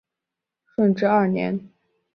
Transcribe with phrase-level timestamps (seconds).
[0.65, 1.69] 顺治二年。